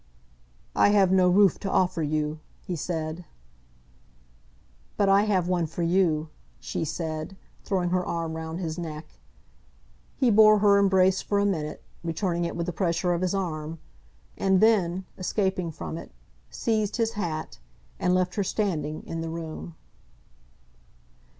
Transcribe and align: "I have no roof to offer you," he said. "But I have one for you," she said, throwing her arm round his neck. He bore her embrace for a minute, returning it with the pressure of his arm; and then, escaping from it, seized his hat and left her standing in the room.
"I 0.75 0.89
have 0.89 1.11
no 1.11 1.29
roof 1.29 1.59
to 1.59 1.69
offer 1.69 2.01
you," 2.01 2.39
he 2.63 2.75
said. 2.75 3.23
"But 4.97 5.09
I 5.09 5.25
have 5.25 5.47
one 5.47 5.67
for 5.67 5.83
you," 5.83 6.29
she 6.59 6.83
said, 6.83 7.37
throwing 7.63 7.91
her 7.91 8.03
arm 8.03 8.33
round 8.35 8.59
his 8.59 8.79
neck. 8.79 9.05
He 10.15 10.31
bore 10.31 10.57
her 10.57 10.79
embrace 10.79 11.21
for 11.21 11.37
a 11.37 11.45
minute, 11.45 11.83
returning 12.03 12.45
it 12.45 12.55
with 12.55 12.65
the 12.65 12.73
pressure 12.73 13.13
of 13.13 13.21
his 13.21 13.35
arm; 13.35 13.77
and 14.39 14.59
then, 14.59 15.05
escaping 15.19 15.69
from 15.69 15.99
it, 15.99 16.11
seized 16.49 16.95
his 16.97 17.11
hat 17.11 17.59
and 17.99 18.15
left 18.15 18.33
her 18.33 18.43
standing 18.43 19.03
in 19.05 19.21
the 19.21 19.29
room. 19.29 19.75